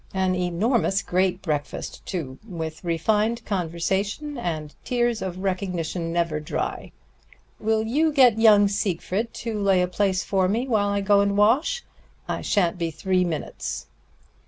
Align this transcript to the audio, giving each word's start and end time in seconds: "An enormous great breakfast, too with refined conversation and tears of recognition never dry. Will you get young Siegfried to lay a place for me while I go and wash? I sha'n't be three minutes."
"An 0.15 0.33
enormous 0.33 1.03
great 1.03 1.43
breakfast, 1.43 2.03
too 2.07 2.39
with 2.43 2.83
refined 2.83 3.45
conversation 3.45 4.35
and 4.35 4.73
tears 4.83 5.21
of 5.21 5.37
recognition 5.37 6.11
never 6.11 6.39
dry. 6.39 6.91
Will 7.59 7.83
you 7.83 8.11
get 8.11 8.39
young 8.39 8.67
Siegfried 8.67 9.31
to 9.35 9.61
lay 9.61 9.79
a 9.79 9.87
place 9.87 10.23
for 10.23 10.47
me 10.47 10.67
while 10.67 10.89
I 10.89 11.01
go 11.01 11.21
and 11.21 11.37
wash? 11.37 11.83
I 12.27 12.41
sha'n't 12.41 12.79
be 12.79 12.89
three 12.89 13.23
minutes." 13.23 13.85